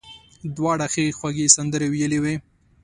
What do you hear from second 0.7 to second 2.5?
ښې خوږې سندرې ویلې وې.